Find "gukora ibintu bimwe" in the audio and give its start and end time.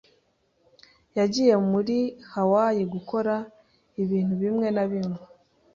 2.93-4.67